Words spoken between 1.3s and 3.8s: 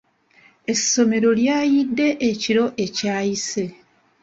lyayidde ekiro ekyayise.